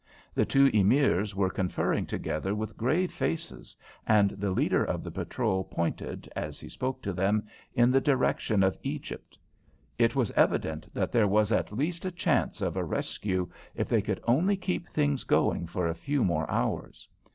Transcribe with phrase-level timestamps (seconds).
[0.33, 3.77] The two Emirs were conferring together with grave faces,
[4.07, 8.63] and the leader of the patrol pointed, as he spoke to them, in the direction
[8.63, 9.37] of Egypt.
[9.99, 14.01] It was evident that there was at least a chance of a rescue if they
[14.01, 17.07] could only keep things going for a few more hours.